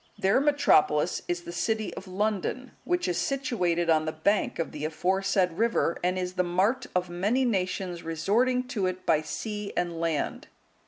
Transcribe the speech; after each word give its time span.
Their 0.17 0.41
metropolis 0.41 1.21
is 1.27 1.43
the 1.43 1.51
city 1.51 1.93
of 1.93 2.07
London, 2.07 2.71
which 2.85 3.07
is 3.07 3.19
situated 3.19 3.87
on 3.87 4.05
the 4.05 4.11
bank 4.11 4.57
of 4.57 4.71
the 4.71 4.83
aforesaid 4.83 5.51
river, 5.59 5.95
and 6.03 6.17
is 6.17 6.33
the 6.33 6.43
mart 6.43 6.87
of 6.95 7.07
many 7.07 7.45
nations 7.45 8.01
resorting 8.01 8.63
to 8.69 8.87
it 8.87 9.05
by 9.05 9.21
sea 9.21 9.71
and 9.77 9.99
land. 9.99 10.47